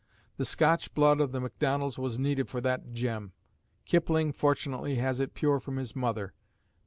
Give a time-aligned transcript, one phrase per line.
[0.37, 3.33] The Scotch blood of the MacDonalds was needed for that gem;
[3.85, 6.33] Kipling fortunately has it pure from his mother.